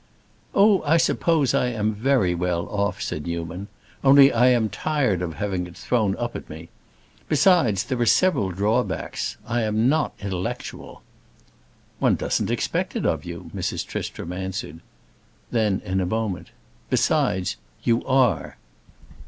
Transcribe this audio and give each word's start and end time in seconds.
"Oh, 0.55 0.81
I 0.81 0.97
suppose 0.97 1.53
I 1.53 1.67
am 1.67 1.93
very 1.93 2.33
well 2.33 2.67
off," 2.69 3.03
said 3.03 3.27
Newman. 3.27 3.67
"Only 4.03 4.33
I 4.33 4.47
am 4.47 4.67
tired 4.67 5.21
of 5.21 5.35
having 5.35 5.67
it 5.67 5.77
thrown 5.77 6.15
up 6.17 6.35
at 6.35 6.49
me. 6.49 6.69
Besides, 7.29 7.83
there 7.83 7.99
are 8.01 8.05
several 8.07 8.49
drawbacks. 8.49 9.37
I 9.45 9.61
am 9.61 9.89
not 9.89 10.15
intellectual." 10.19 11.03
"One 11.99 12.15
doesn't 12.15 12.49
expect 12.49 12.95
it 12.95 13.05
of 13.05 13.25
you," 13.25 13.51
Mrs. 13.55 13.85
Tristram 13.85 14.33
answered. 14.33 14.79
Then 15.51 15.83
in 15.85 16.01
a 16.01 16.07
moment, 16.07 16.49
"Besides, 16.89 17.57
you 17.83 18.03
are!" 18.07 18.57